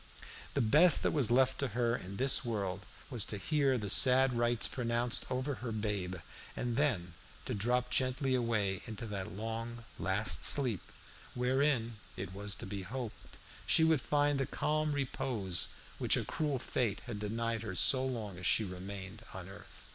[0.55, 4.33] The best that was left to her in this world was to hear the sad
[4.35, 6.15] rites pronounced over her babe,
[6.57, 7.13] and then
[7.45, 10.81] to drop gently away into that long, last sleep,
[11.35, 13.37] wherein, it was to be hoped,
[13.67, 15.67] she would find that calm repose
[15.99, 19.81] which a cruel fate had denied her so long as she remained on earth.